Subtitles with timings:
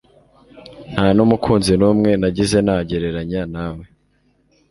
[0.91, 3.85] Nta n'umukunzi numwe nagize nagereranya nawe.